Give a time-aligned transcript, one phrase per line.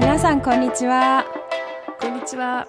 [0.00, 1.26] 皆さんこんにちは。
[2.00, 2.66] こんにちは。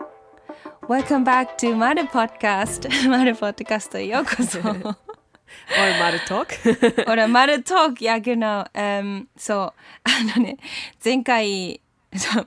[0.81, 4.59] Welcome back to マル Podcast マル Podcast へようこそ。
[4.59, 4.95] Mother
[6.27, 7.09] Talk.
[7.09, 9.57] 俺、マルトーク、や、genau、um, そう、
[10.03, 10.57] あのね、
[11.03, 11.79] 前回、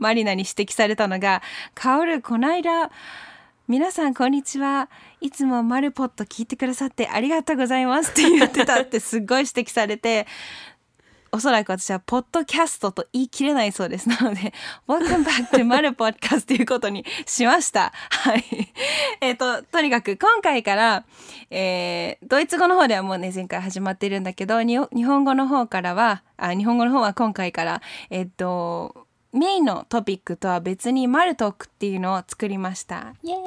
[0.01, 1.41] マリナに指摘されたのが、
[1.75, 2.91] カオル、この間、
[3.67, 4.91] 皆さんこんにちは。
[5.23, 10.27] いつもマルポット聞いてくださってありがとうございますって言ってたってすっごい指摘されて、
[11.35, 14.07] おそらく私はポッドキャストと言い切れないそうです。
[14.09, 14.53] なので、
[14.87, 17.93] Welcome back to マルポッドキャストということにしました。
[18.09, 18.45] はい。
[19.21, 21.05] えっ、と、とにかく今回から、
[21.51, 33.15] えードイツ語の方ではもうね、前回始まってるんだけど、に日本語の方からは、あ日本語の方は今回から、えっ、と、メインのトピックとは別にマルトークっていうのを作りました。
[33.25, 33.41] イエーイ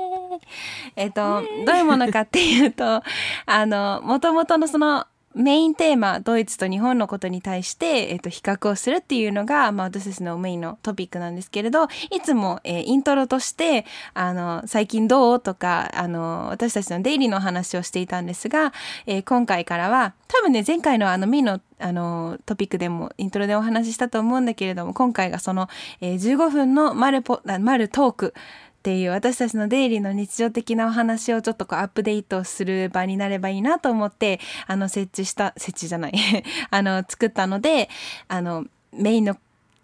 [0.97, 3.01] えっ、と、どういうものかっていうと、
[3.45, 15.39] あの、もともとのそのメインテーマ、ドイツと日本のことに対して、えっ、と、比較をするっていうのが、まあ私たちのメインのトピックなんですけれど、いつも、えーイントロとして、あの、最近どう？
[15.39, 18.73] とか、あの、私たちのデイリーの話をしていたんですが、
[19.05, 25.69] えー今回からは、多分ね、前回のあのメインのあのトピックでもイントロでお話ししたと思うんだけれども今回がその、
[26.01, 28.33] えー15分のマルポあマルトーク
[28.87, 36.13] っていう私たちのデイリーの日常的なお話をちょっとこうアップデートする場になればいいなと思ってあの設置した設置じゃない
[36.71, 37.89] あの作ったので
[38.29, 39.37] あのメインの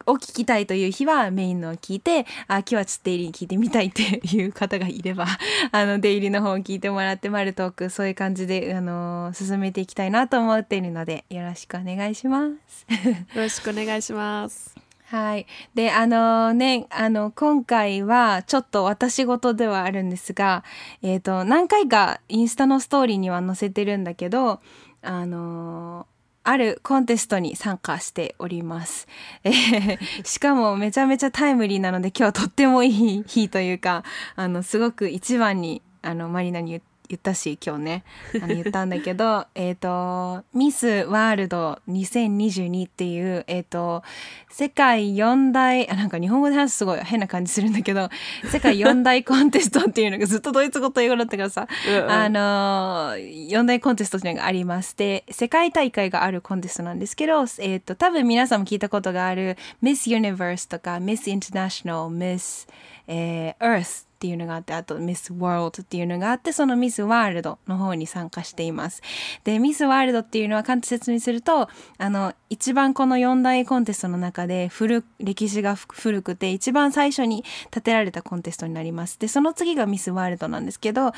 [0.05, 5.25] を聞きたいという日はメインのを聞いて、あ、今日はちょっとデイリーに聞いてみたいっていう方がいれば、
[5.71, 12.85] あの、デイリーの方を聞いてもらって、マルトーク、そういう感じで、あの、進めていきたいなと思っているので、よろしくお願いします。
[13.33, 14.82] よろしくお願いします。
[15.13, 15.45] はい。
[15.75, 20.63] で、あのね、あの、今回はちょっと私事ではあるんですが、
[21.03, 24.59] えっ、と、何回かインスタのストーリーには載せてるんだけど、
[25.03, 26.07] あの
[26.43, 29.07] あるコンテストに参加しております。
[29.43, 34.03] えー しかもめちゃめちゃタイムリーなので今日はとってもいい日というか、
[34.35, 36.79] あの、すごく一番に、あの、マリナに言
[37.09, 38.03] 言ったし今日ね。
[38.41, 44.03] あの言ったんだけど えっとミスワールド2022っていうえっ、と
[44.49, 48.09] 世界四大あなんか日本語で話すすごい変な感じするんだけど
[48.51, 52.11] 世界四大コンテストっていうのがずっとドイツ語と英語だったからさ、うんうん。
[52.11, 62.67] あの四大コンテストっていうのがありまして世界大会があるコンテストなんですけどえっ、と多分皆さんも聞いたことがある Miss Universe とか Miss International Miss、
[63.07, 69.01] えー Earth っていうのがあってあとミス・ワールドっていうのがあってそのミス・ワールドの方に参加しています。
[69.43, 71.67] でミス・ワールドっていうのは簡単に説明すると
[71.97, 79.19] あの一番この4大コンテストの中で古歴史が古くて一番最初に建てられたコンテストになります。
[79.19, 81.11] でその次がミス・ワールドなんですけど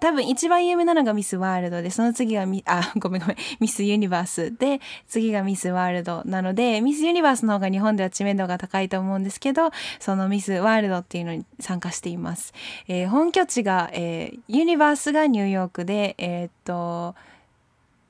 [0.00, 3.36] 多分一番有名なのがミス・ワールドでその次がミ あごめんごめん。
[3.60, 12.52] ミス・ユニバースで次がミス・ワールドなのでミス・ユニバースの方が日本では知名度が高いと思うんですけどそのミス・ワールドっていうのに参加しています、
[12.88, 17.14] えー本拠地が、えーユニバースがニューヨークでえーっと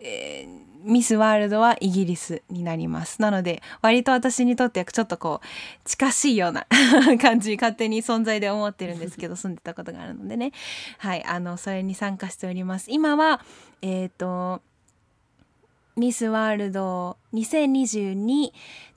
[0.01, 3.21] えーミスワールドはイギリスになります。
[3.21, 5.47] なので、割と私にとってはちょっとこう、
[5.85, 6.67] 近しいような
[7.21, 10.53] 感じ、勝手に存在で思ってるんですけど、 住んでたことがあるのでね。
[10.99, 12.87] はい、あの、それに参加しております。
[12.91, 13.43] 今は、
[13.83, 14.63] えっ、と、
[15.97, 18.51] ミスワールド2022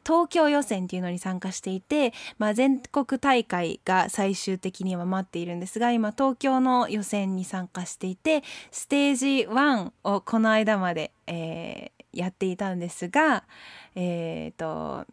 [0.06, 13.44] 東京予選っていうのに参加していて、まあ、全国大会が最終的には待っているんですが今東京の予選に参加していてステージ1をこの間まで、えーやっていたんですが
[13.96, 15.06] えっ、と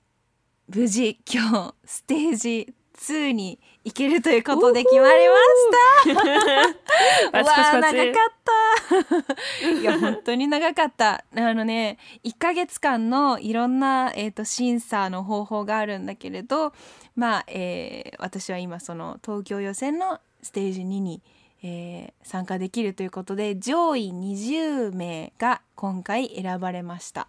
[0.69, 7.39] 無事今日ステージ2に行けるということで決まりました。
[7.39, 9.33] わあ長かっ
[9.65, 9.69] た。
[9.71, 11.25] いや本当に長かった。
[11.35, 16.73] あのね1ヶ月間のいろんな、えー、と審査の方法があるんだけれど
[17.17, 21.23] まあ、えー私は今その東京予選のステージ2に、
[21.63, 27.29] えー参加できるということで上位20名が今回選ばれました。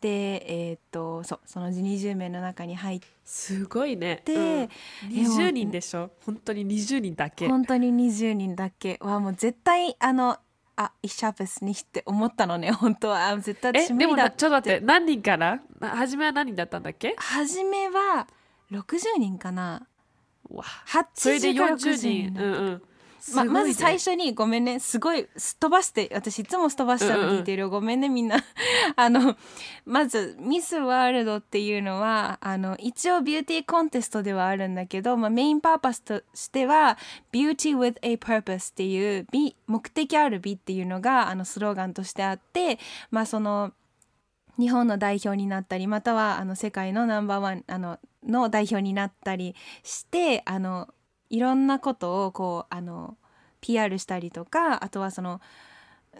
[0.00, 4.22] でえっ、とそうその20名の中に入ってすごいね。
[4.24, 4.42] でうん。
[4.42, 4.68] え
[5.12, 6.10] 20人でしょ？
[6.26, 7.46] 本当に20人だけ。
[7.48, 8.98] 本当に20人だけ。
[9.00, 10.36] はもう絶対あの
[10.76, 12.72] あイシャプスにって思ったのね。
[12.74, 13.28] 本当は。
[13.28, 15.60] あ絶対私無理だなちょっと待って、何人から？
[15.78, 17.14] な初めは何人だったんだっけ？
[17.18, 18.26] 初めは
[18.72, 19.86] 60人かな。
[20.50, 20.64] わ。
[20.64, 22.34] 80それでか40 60人。
[22.34, 22.42] 人。
[22.42, 22.82] うんうん。
[23.34, 24.80] ままず最初初にごめんね。
[24.80, 27.30] すごいすっ飛ばして私いつもすっ飛ばしたの。
[27.30, 28.36] 聞いてるよ、ごめんねみんな。
[28.96, 29.36] あの
[29.84, 36.98] まずミスワールドっていうのはあの一応ビューティーコンテストではあるんだけど、まあ、メインパーパスとしては
[37.32, 42.78] Beauty with a Purpose っていう美目的ある美っていうのがあのスローガンとしてあって
[43.10, 43.72] まあその
[44.58, 50.88] 日本の代表になったりまたはあの世界のナンバーワンあのの代表になったりしてあの
[51.30, 53.16] いろんなことをこうあの
[53.60, 55.40] PR したりとかあとはその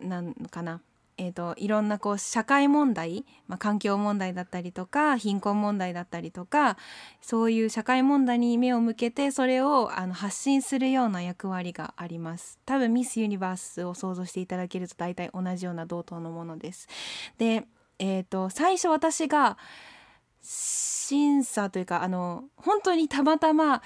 [0.01, 0.81] なんかな
[1.21, 6.79] えーと、いろんなこう社会問題、まあ、環境問題だったりとか貧困問題だったりとか
[7.21, 12.59] そういう社会問題に目を向けてそれをあの発信するような役割があります。
[12.65, 16.89] 多分ミス・ユニバースを想像していただけると大体同じような同等のものです。
[17.37, 17.67] で、
[17.99, 19.59] えーと、最初私が
[21.11, 23.83] 審査というかあの本当にたまたま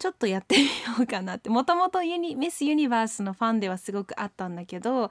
[0.00, 0.68] ちょっとやってみよ
[1.02, 5.08] うかなってもともとミス・ユニバースのファンではすごくあったんだけど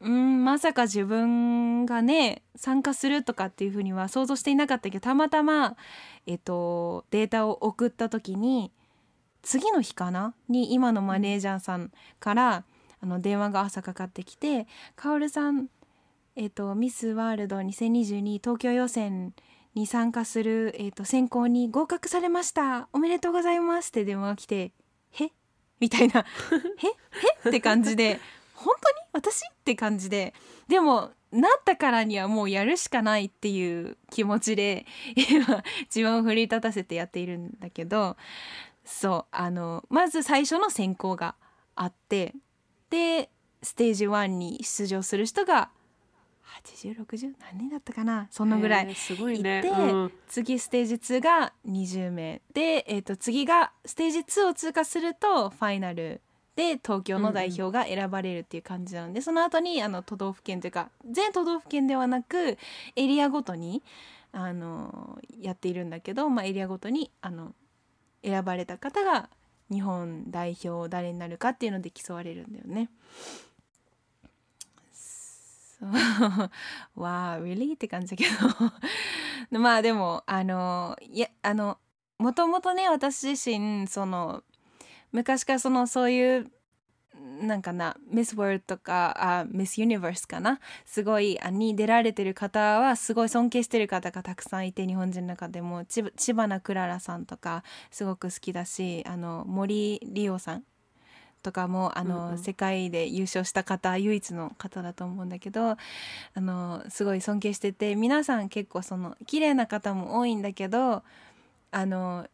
[0.00, 5.76] うんまさか自分がね参加するとかっていうふうには想像していなかったけどたまたま、
[6.26, 8.70] えっと、データを送った時に
[9.42, 10.34] 次の日かな？
[10.48, 11.90] に今のマネージャーさん
[12.20, 12.64] から
[13.00, 15.66] あの電話が朝かかってきて「カオルさん、
[16.36, 19.34] えっと、ミス・ワールド2022東京予選
[19.74, 22.88] に参加する、えっと、選考に合格されました。
[22.92, 24.72] おめでとうございます」って電話が来て
[25.12, 25.30] 「へ？
[25.80, 26.20] みたいな
[26.78, 26.86] 「へ
[27.46, 27.48] へ？
[27.48, 28.20] って感じで
[28.54, 29.24] 本当に？
[29.24, 29.42] 私？
[29.46, 30.34] って感じで。
[30.68, 34.86] でもなったからにはもうやるしかないっていう気持ちで
[35.16, 38.16] 今自分を奮い立たせてやっているんだけど。
[38.84, 41.36] そうあのまず最初の選考が
[41.74, 42.34] あって
[42.90, 43.30] で
[43.62, 45.70] ステージ1に出場する人が
[46.62, 48.28] 8060何人だったかな？
[48.30, 56.20] そのぐらいすごいね、うん、次ステージ2が20名で、えー、と次がステージ2を通過するとファイナル
[56.56, 62.58] で東京の代表が選ばれるっていう感じなので、うん、その後にあの都道府県というか全都道府県ではなく
[62.96, 63.82] エリアごとに
[64.32, 67.54] あのやっているんだけど、まあ、エリアごとにあの
[68.24, 69.28] 選ばれた方が
[69.70, 72.90] 日本代表誰になるかっていうので競われるんだよね。
[76.94, 77.74] わあ really?
[77.74, 78.24] って感じだけ
[79.50, 81.78] ど まあでもあのいやあの
[82.18, 84.42] もともとね私自身その
[85.12, 86.50] 昔からそのそういう
[87.40, 100.64] なんかなミス・ワールドとかあミス・ユニバースかなすごいあに出られてる方はすごい尊敬してる方がたくさんいて日本人の中でも千葉なクララさんとかすごく好きだしあの森理央さん
[101.44, 105.78] とかもあの、うんうん、世界で優勝した方唯一の方だと思うんだけどあ
[106.34, 111.02] のすごい尊敬してて皆さん結構その綺麗な方も多いんだけど
[111.70, 112.26] あの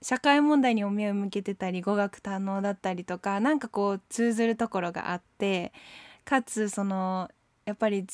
[0.00, 5.72] 社会問題に目を向けてたり語学堪能だったりとかなんかこう通ずるところがあって
[6.24, 7.28] かつその
[7.66, 8.06] やっぱり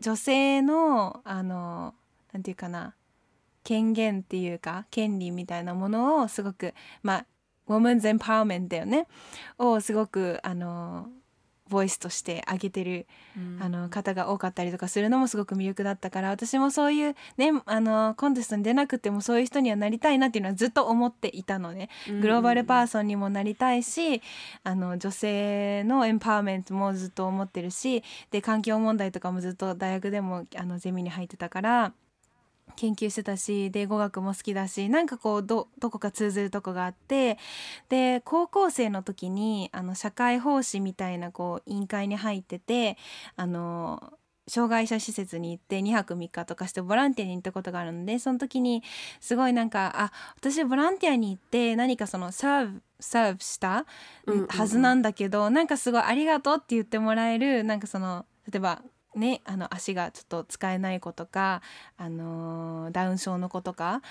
[0.00, 1.94] 女性のあの
[2.32, 2.94] なんていうかな
[3.64, 6.72] 権限っていうか権利みたいなものをすごく
[7.02, 7.26] まあ
[7.70, 9.06] ウォーマンズエンパワーメントだよね。
[9.58, 11.08] をすごくあの
[11.68, 13.06] ボイスとして上げてる、
[13.36, 21.88] うん、あの方が多かったりとかするのもすごく魅力だったから私もそういうねあのコンテストに出なくてもそういう人にはなりたいなっていうのはずっと思っていたのね、
[22.20, 24.20] グローバルパーソンにもなりたいし
[24.64, 28.02] あの女性のエンパワーメントもずっと思ってるし
[28.32, 31.92] で環境問題とかもずっと大学でもあのゼミに入ってたから。
[32.76, 37.38] 研究してたしで語学も好きだしなんかこうどどこか通ずるとこがあって
[37.88, 42.96] で高校生の時にあの社会奉仕みたいなこう委員会に入ってて
[43.36, 44.12] あの
[44.50, 48.82] 障害者施設に行って2泊3日とかしてボランティアに行ったことがあるのでその時に
[49.20, 53.86] すごいなんかあ私ボランティアに行って何かそのサーブサーブした
[54.48, 58.82] はずなんだけど、うんうん、なんかすごいありがとうって言ってもらえるなんかその例えば
[59.16, 61.62] ね、あの足がちょっと使えない子とか、
[61.96, 64.02] あのー、ダウン症の子とか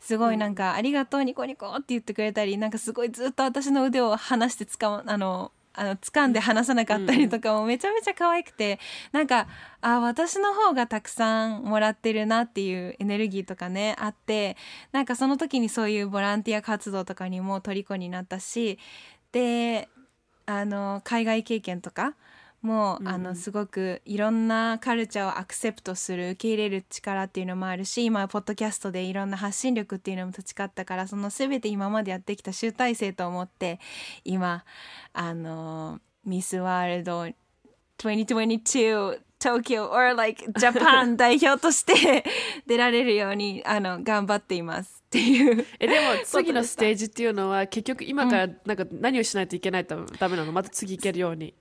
[0.00, 8.80] すごいなんか「ありがとうニコニコ」って言ってくれたりなんかすごいずっと私の腕を離してつかあのあの掴んで離さなかったりとかもめちゃめちゃ可愛くて、
[9.12, 9.46] なんか
[9.80, 14.56] あ私の方がたくさんもらってるなっていうエネルギーとかねあって
[14.90, 18.80] なんかその時にそういうボランティア活動とかにも虜になったし
[19.30, 19.88] で
[20.46, 22.14] あの海外経験とか
[22.62, 33.78] もう、うん、あのすごくいろんなカルチャーをアクセプトする受け入れる力っていうのもあるし今ポッドキャストでいろんな発信力っていうのも培ったからその全て今までやってきた集大成と思って
[34.24, 34.64] 今
[35.12, 37.26] あのミスワールド
[37.98, 42.24] 2022東京 or like Japan 代表として
[42.66, 45.64] 出られるようにあの頑張っていますっていう。
[45.78, 50.52] えでも次のステージっていうのは結局今からなんか何をしないといけないとダメなの？
[50.52, 51.54] また次行けるように。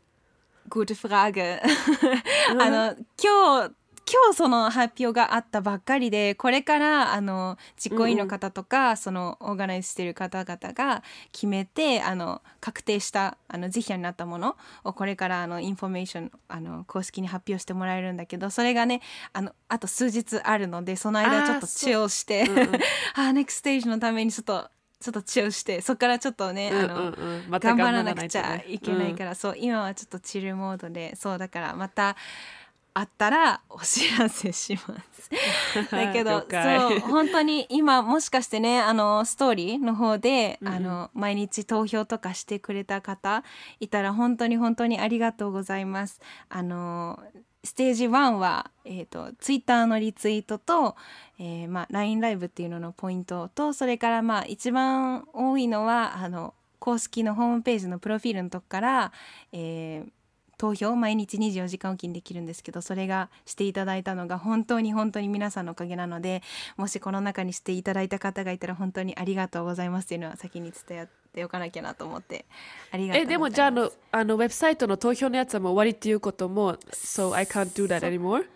[0.70, 1.60] Gute Frage.
[2.60, 3.76] あの今日
[4.10, 14.56] 今日その発表があったばっかりでこれからあの実行委員の方とか、そのオーガナイズしてる方々が決めてあの確定したあの是非になったもの
[14.86, 19.02] をこれからあのインフォメーションあの公式に発表してもらえるんだけどそれがね
[19.34, 22.46] あのあと数日あるのでその間ちょっとチをして
[23.16, 27.50] ああネクステージのためにちょっとちょっとチをしてそこからちょっとね、あの、うんうん。
[27.50, 32.16] また頑張ら頑張らなくちゃねいけないから、そう今はちょっとチルモードでそうだからまた
[32.98, 35.30] あったらお知らせします。
[35.92, 43.44] だけどそう本当に今もしかしてねあのストーリーの方で、あの毎日投票とかしてくれた方
[43.80, 46.20] いたら本当に本当にありがとうございます。
[46.50, 47.22] あの
[47.68, 50.96] ステージ1は、えー、とツイッターのリツイートと、
[51.38, 59.12] えーまあ、LINE ライブっていうののポイントとそれからまあ一番多いのはあの公式のホームページのプロフィールのとこから、
[59.52, 60.12] えー
[60.58, 66.42] 投票毎日24時間おきにできるんですけどそれがしていただいたのが本当に本当に皆さんのおかげなので
[66.78, 72.46] もしこの中にしていただいた方がいたら本当にありがとうございますっていうのは先に伝えておかなきゃなと思って
[72.92, 78.48] ありがとうえでもじゃああのあのウェブサイトの投票のやつはもう終わりっていうことも So I can't do that anymore?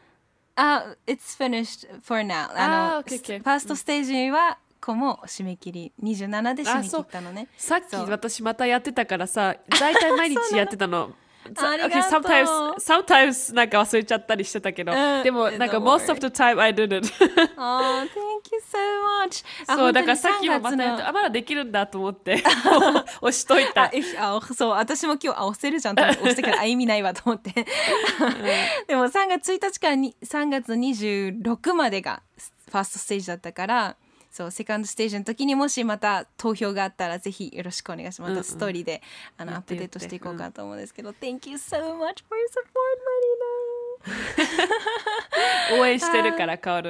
[0.55, 2.50] あ、It's finished for now.
[2.55, 7.47] あの、あー OK OK ファーストステージはこも締め切り27で締め切ったのね。
[7.55, 11.11] さっき私またやってたからさ大体毎日やってたの。
[11.43, 15.24] Okay, sometimes, sometimes なんか忘れちゃったりしてたけど、うん。
[15.24, 17.12] でもなんか most of the time I didn't.
[17.57, 18.77] あー Thank you so
[19.25, 19.43] much.
[19.67, 22.43] あそうだからさっきもま3月のたやってあまだできるんだと思って。
[23.21, 23.91] 押しといた。
[24.19, 27.51] あそう私も今日あ押せるじゃんと思って押してからあ意味ないわと思って。
[28.88, 32.21] でも3月1日からに3月26までが
[32.69, 33.95] ファーストステージだったから
[34.31, 39.01] そうセカンドステージの時にもしまた投票があったらぜひよろしくお願いします、またストーリーで
[39.38, 43.00] あのアップデートしていこうかと思うんですけど、Thank you so much for your support
[45.79, 46.81] 応援してるからカオ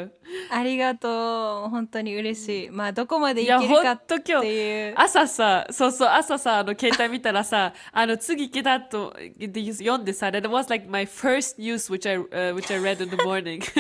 [0.50, 1.70] ありがとう。
[1.70, 2.70] 本当に嬉しい。
[2.70, 4.94] まあどこまでいけるかっていう。
[4.94, 13.62] 日朝さそうそう朝さあの携帯見たらさ あの次来たとで読んでさ That was like my first news which I,、uh, which I read in the morning.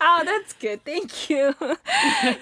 [0.00, 0.80] あ、that's good.
[0.82, 1.54] Thank you.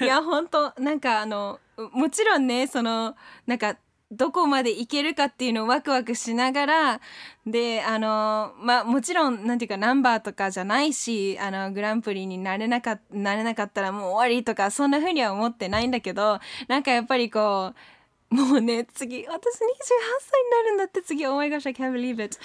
[0.00, 1.58] いや、本当なんかあの、
[1.92, 3.14] もちろんね、その、
[3.46, 3.76] なんか、
[4.10, 7.00] どこまでいけるかっていうのをワクワクしながら、
[7.46, 17.74] で、あの、まあ、もちろん、なんていうか、ナンバーとかじゃないし、あの、グランプリになれなかなれなかったらもう終わりとか、そんな風には思ってないんだけど、なんかやっぱりこ
[18.30, 22.38] う、もうね、次、私28歳になるんだって次、Oh my gosh, I can't believe it.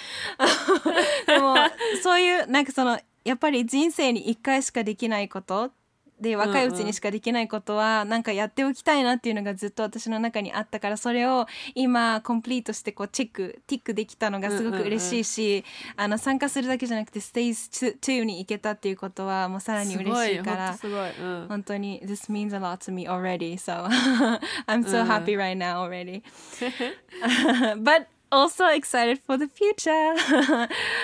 [1.26, 1.56] でも、
[2.02, 5.72] そういう、なんかその、やっぱり人生に一回しかできないことっ
[6.20, 15.64] で若いうちにしかできないことはなんかやっておきたいなっていうのがずっと私の中にあったからそれを今コンプリートしてこうチェックティックできたのがすごく嬉しいし、
[15.96, 21.10] あの参加するだけじゃなくてステージ2に行けたっていうことはもうさらに嬉しいからすごい
[21.48, 23.86] 本当に This means a lot to me already so
[24.66, 26.22] I'm so happy right now already.
[27.82, 30.14] But also excited for the future.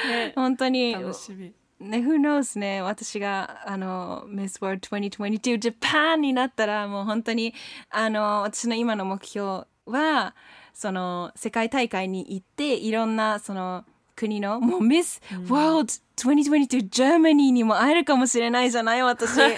[0.08, 0.32] ね。
[0.34, 2.82] 本当に楽しみね、Who knows ね。
[2.82, 7.54] 私があの Miss World 2022 Japan になったらもう本当に
[7.88, 10.34] あの私の今の目標は
[10.74, 13.84] その世界大会に行っていろんなその
[14.14, 19.38] 国のもう Miss World 2022 Germany にも会えるかもしれないじゃない私。
[19.40, 19.54] Oh my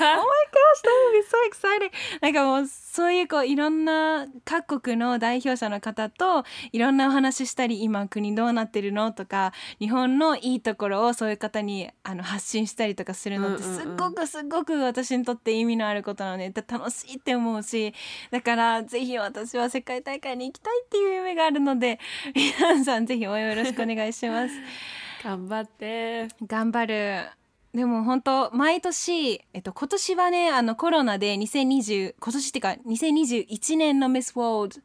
[0.73, 1.91] gosh that would be so exciting.
[2.21, 17.95] なんかもうそういうこういろんな各国の代表者の方といろんなお話ししたり今国どうなってるのとか日本のいいところをそういう方にあの発信したりとかするのってすっごくすっごく私にとって意味のあることなのでだ楽しいって思うし
[18.31, 21.99] だからぜひ私は世界大会に行きたいっていう夢があるので
[22.35, 24.55] 皆さんぜひ応援よろしくお願いします。
[25.23, 26.29] 頑張って。
[26.47, 27.42] 頑張る
[27.75, 34.83] でも本当毎年、えっと、今年はねあのコロナで2020今年っていうか2021年のミス・ウォール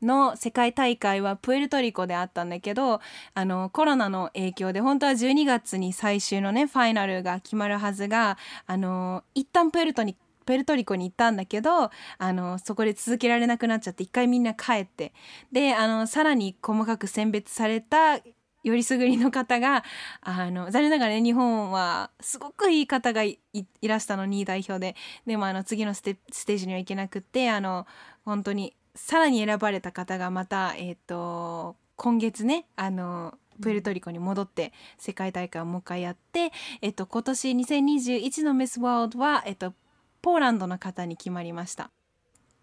[0.00, 3.00] ドの世界大会はプエルトリコであったんだけど
[3.34, 15.12] あのコロナの影響で本当は12月に最終のねファイナルが決まるはずがあの一旦プエルトにプエルトリコに行ったんだけどあのそこで続けられなくなっちゃって一回みんな帰って。
[15.52, 18.18] であのさらに細かく選別された
[18.62, 19.84] よりすぐりの方が
[20.20, 23.38] あの残念ながらね日本はすごくいい方がい
[23.82, 27.86] らしたのに代表ででもあの次のステージには行けなくってあの
[28.24, 39.74] 本当にさらに選ばれた方がまた、えっと今月ねあのプエルトリコに戻って世界大会をもう一回やって、えっと、今年2021のミス・ワールドは、えっと、
[40.20, 41.90] ポーランドの方に決まりました。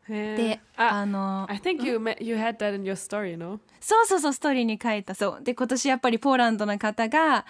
[0.09, 3.59] でああの I think you, met, you had that in your story, no?
[3.79, 5.15] そうそうそうストーリーに書いた。
[5.15, 5.43] そう。
[5.43, 7.45] で今年やっぱりポーランドの方が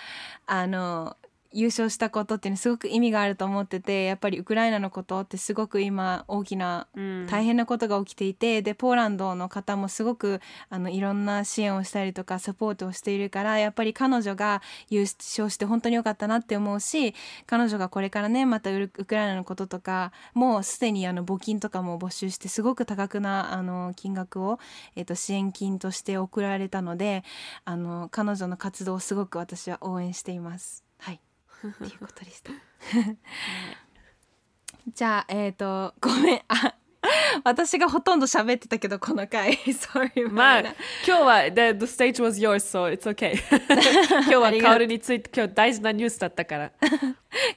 [0.45, 1.15] あの
[1.51, 17.13] 優勝したことっていうのはすごく意味があると思っててやっぱりウクライナのことってすごく今大きなうん大変なことが起きていて、でポーランドの方もすごくあのいろんな支援をしたりとかサポートをしているからやっぱり彼女が優勝して本当に良かったなって思うし
[17.45, 24.59] 彼女がこれからねまたウクライナのこととかもうすでにあの募金とかも募集してすごく多額なあの金額を、
[24.95, 27.23] えっと支援金として送られたので
[27.65, 30.83] あの彼女の活動をすごく私は応援しています。
[30.97, 31.19] はい
[31.67, 32.51] っていうことでした。
[34.87, 36.75] じゃあえっ、とごめんあ
[37.43, 39.53] 私がほとんど喋ってたけどこの回。
[39.69, 40.73] Sorry まあ今
[41.05, 43.35] 日は the, the stage was yours so it's okay.
[44.23, 46.71] 今日はカオルについて今日大事なニュースだったから。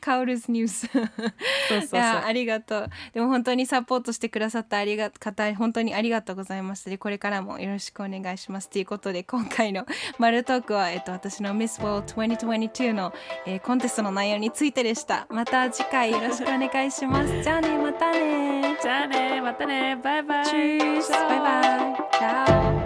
[0.01, 0.87] カオルズニュース。
[0.87, 2.01] そうそうそう。
[2.01, 2.91] いやありがとう。
[3.15, 6.91] でも本当にサポートしてくださったありが方本当にありがとうございました。
[6.91, 8.69] でこれからもよろしくお願いします。
[8.69, 9.87] ということで今回の
[10.19, 13.13] 「マルトークは」えっと、私の Miss World 2022の、
[13.47, 15.27] えーコンテストの内容についてでした。
[15.31, 17.43] また次回よろしくお願いします。
[17.43, 18.77] じゃあねまたね。
[18.83, 22.82] じゃあねまたねバイバイ Tschüss バイバイ Ciao